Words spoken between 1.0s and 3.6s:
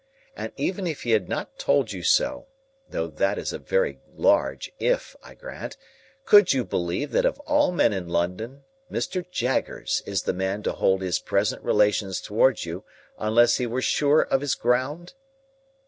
he had not told you so,—though that is a